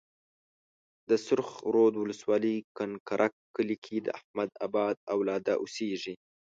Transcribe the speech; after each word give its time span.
د 1.09 1.11
سرخ 1.25 1.49
رود 1.73 1.93
ولسوالۍ 1.97 2.57
کنکرک 2.77 3.33
کلي 3.55 3.77
کې 3.85 3.95
د 4.01 4.07
احمدآبا 4.19 4.85
اولاده 5.13 5.53
اوسيږي. 5.61 6.13